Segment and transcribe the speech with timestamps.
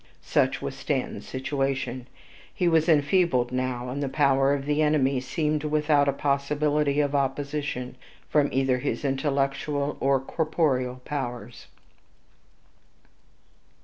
[0.23, 2.07] Such was Stanton's situation.
[2.51, 7.13] He was enfeebled now, and the power of the enemy seemed without a possibility of
[7.13, 7.95] opposition
[8.27, 11.67] from either his intellectual or corporeal powers.